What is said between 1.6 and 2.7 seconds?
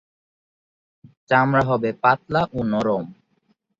হবে পাতলা ও